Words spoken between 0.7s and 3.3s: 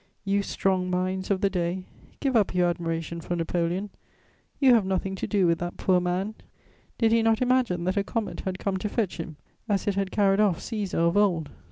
minds of the day, give up your admiration